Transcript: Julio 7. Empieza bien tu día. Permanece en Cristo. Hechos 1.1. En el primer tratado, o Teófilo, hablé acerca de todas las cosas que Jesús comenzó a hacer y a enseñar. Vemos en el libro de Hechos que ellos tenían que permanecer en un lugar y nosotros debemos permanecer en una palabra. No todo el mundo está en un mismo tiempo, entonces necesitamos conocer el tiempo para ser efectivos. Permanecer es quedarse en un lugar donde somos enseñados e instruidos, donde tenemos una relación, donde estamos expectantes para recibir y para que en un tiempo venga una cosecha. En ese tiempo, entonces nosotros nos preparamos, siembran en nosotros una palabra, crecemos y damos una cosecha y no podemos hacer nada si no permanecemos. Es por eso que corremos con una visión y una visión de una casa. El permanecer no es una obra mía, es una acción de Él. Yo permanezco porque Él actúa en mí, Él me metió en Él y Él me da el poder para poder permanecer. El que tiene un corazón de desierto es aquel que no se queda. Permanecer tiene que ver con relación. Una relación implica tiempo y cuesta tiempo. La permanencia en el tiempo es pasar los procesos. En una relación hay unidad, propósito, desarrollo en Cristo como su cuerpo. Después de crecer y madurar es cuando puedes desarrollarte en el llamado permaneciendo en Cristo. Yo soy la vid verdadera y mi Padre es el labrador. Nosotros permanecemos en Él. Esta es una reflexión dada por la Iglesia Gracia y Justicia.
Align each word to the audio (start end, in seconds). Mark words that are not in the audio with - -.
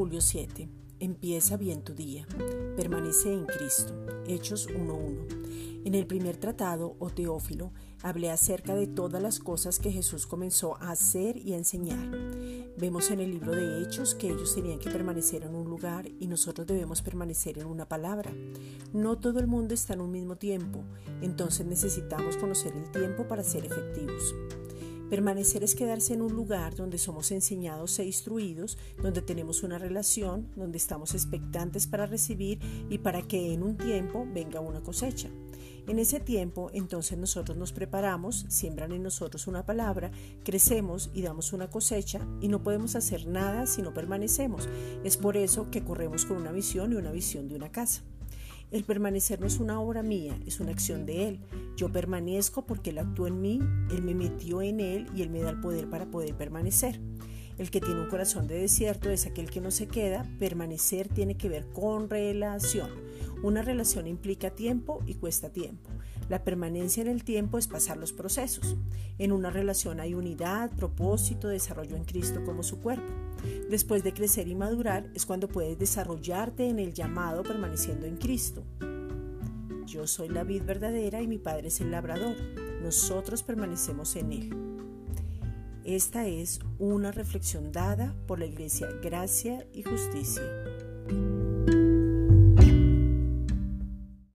Julio 0.00 0.22
7. 0.22 0.66
Empieza 0.98 1.58
bien 1.58 1.82
tu 1.82 1.92
día. 1.92 2.26
Permanece 2.74 3.34
en 3.34 3.44
Cristo. 3.44 3.92
Hechos 4.26 4.66
1.1. 4.70 5.84
En 5.84 5.94
el 5.94 6.06
primer 6.06 6.38
tratado, 6.38 6.96
o 7.00 7.10
Teófilo, 7.10 7.74
hablé 8.02 8.30
acerca 8.30 8.74
de 8.74 8.86
todas 8.86 9.22
las 9.22 9.40
cosas 9.40 9.78
que 9.78 9.92
Jesús 9.92 10.26
comenzó 10.26 10.78
a 10.80 10.92
hacer 10.92 11.36
y 11.36 11.52
a 11.52 11.58
enseñar. 11.58 11.98
Vemos 12.78 13.10
en 13.10 13.20
el 13.20 13.30
libro 13.30 13.52
de 13.52 13.82
Hechos 13.82 14.14
que 14.14 14.28
ellos 14.28 14.54
tenían 14.54 14.78
que 14.78 14.88
permanecer 14.88 15.42
en 15.42 15.54
un 15.54 15.68
lugar 15.68 16.08
y 16.18 16.28
nosotros 16.28 16.66
debemos 16.66 17.02
permanecer 17.02 17.58
en 17.58 17.66
una 17.66 17.86
palabra. 17.86 18.32
No 18.94 19.18
todo 19.18 19.38
el 19.38 19.48
mundo 19.48 19.74
está 19.74 19.92
en 19.92 20.00
un 20.00 20.12
mismo 20.12 20.36
tiempo, 20.36 20.82
entonces 21.20 21.66
necesitamos 21.66 22.38
conocer 22.38 22.72
el 22.74 22.90
tiempo 22.90 23.28
para 23.28 23.44
ser 23.44 23.66
efectivos. 23.66 24.34
Permanecer 25.10 25.64
es 25.64 25.74
quedarse 25.74 26.14
en 26.14 26.22
un 26.22 26.34
lugar 26.34 26.76
donde 26.76 26.96
somos 26.96 27.32
enseñados 27.32 27.98
e 27.98 28.04
instruidos, 28.04 28.78
donde 29.02 29.22
tenemos 29.22 29.64
una 29.64 29.76
relación, 29.76 30.46
donde 30.54 30.78
estamos 30.78 31.14
expectantes 31.14 31.88
para 31.88 32.06
recibir 32.06 32.60
y 32.88 32.98
para 32.98 33.22
que 33.22 33.52
en 33.52 33.64
un 33.64 33.76
tiempo 33.76 34.24
venga 34.32 34.60
una 34.60 34.84
cosecha. 34.84 35.28
En 35.88 35.98
ese 35.98 36.20
tiempo, 36.20 36.70
entonces 36.72 37.18
nosotros 37.18 37.58
nos 37.58 37.72
preparamos, 37.72 38.46
siembran 38.48 38.92
en 38.92 39.02
nosotros 39.02 39.48
una 39.48 39.66
palabra, 39.66 40.12
crecemos 40.44 41.10
y 41.12 41.22
damos 41.22 41.52
una 41.52 41.68
cosecha 41.68 42.24
y 42.40 42.46
no 42.46 42.62
podemos 42.62 42.94
hacer 42.94 43.26
nada 43.26 43.66
si 43.66 43.82
no 43.82 43.92
permanecemos. 43.92 44.68
Es 45.02 45.16
por 45.16 45.36
eso 45.36 45.72
que 45.72 45.82
corremos 45.82 46.24
con 46.24 46.36
una 46.36 46.52
visión 46.52 46.92
y 46.92 46.94
una 46.94 47.10
visión 47.10 47.48
de 47.48 47.56
una 47.56 47.72
casa. 47.72 48.04
El 48.70 48.84
permanecer 48.84 49.40
no 49.40 49.48
es 49.48 49.58
una 49.58 49.80
obra 49.80 50.04
mía, 50.04 50.38
es 50.46 50.60
una 50.60 50.70
acción 50.70 51.04
de 51.04 51.26
Él. 51.26 51.40
Yo 51.76 51.90
permanezco 51.90 52.66
porque 52.66 52.90
Él 52.90 52.98
actúa 52.98 53.26
en 53.26 53.40
mí, 53.40 53.60
Él 53.90 54.02
me 54.02 54.14
metió 54.14 54.62
en 54.62 54.78
Él 54.78 55.06
y 55.14 55.22
Él 55.22 55.30
me 55.30 55.40
da 55.40 55.50
el 55.50 55.60
poder 55.60 55.90
para 55.90 56.06
poder 56.06 56.36
permanecer. 56.36 57.00
El 57.58 57.70
que 57.70 57.80
tiene 57.80 58.00
un 58.00 58.08
corazón 58.08 58.46
de 58.46 58.54
desierto 58.58 59.10
es 59.10 59.26
aquel 59.26 59.50
que 59.50 59.60
no 59.60 59.72
se 59.72 59.88
queda. 59.88 60.24
Permanecer 60.38 61.08
tiene 61.08 61.36
que 61.36 61.48
ver 61.48 61.66
con 61.72 62.08
relación. 62.08 62.90
Una 63.42 63.60
relación 63.60 64.06
implica 64.06 64.50
tiempo 64.50 65.02
y 65.04 65.14
cuesta 65.14 65.50
tiempo. 65.50 65.90
La 66.30 66.44
permanencia 66.44 67.00
en 67.00 67.08
el 67.08 67.24
tiempo 67.24 67.58
es 67.58 67.66
pasar 67.66 67.96
los 67.96 68.12
procesos. 68.12 68.76
En 69.18 69.32
una 69.32 69.50
relación 69.50 69.98
hay 69.98 70.14
unidad, 70.14 70.70
propósito, 70.70 71.48
desarrollo 71.48 71.96
en 71.96 72.04
Cristo 72.04 72.44
como 72.44 72.62
su 72.62 72.78
cuerpo. 72.78 73.12
Después 73.68 74.04
de 74.04 74.14
crecer 74.14 74.46
y 74.46 74.54
madurar 74.54 75.10
es 75.12 75.26
cuando 75.26 75.48
puedes 75.48 75.76
desarrollarte 75.76 76.68
en 76.68 76.78
el 76.78 76.94
llamado 76.94 77.42
permaneciendo 77.42 78.06
en 78.06 78.16
Cristo. 78.16 78.62
Yo 79.86 80.06
soy 80.06 80.28
la 80.28 80.44
vid 80.44 80.62
verdadera 80.62 81.20
y 81.20 81.26
mi 81.26 81.38
Padre 81.38 81.66
es 81.66 81.80
el 81.80 81.90
labrador. 81.90 82.36
Nosotros 82.80 83.42
permanecemos 83.42 84.14
en 84.14 84.32
Él. 84.32 84.50
Esta 85.82 86.28
es 86.28 86.60
una 86.78 87.10
reflexión 87.10 87.72
dada 87.72 88.14
por 88.28 88.38
la 88.38 88.46
Iglesia 88.46 88.86
Gracia 89.02 89.66
y 89.72 89.82
Justicia. 89.82 90.44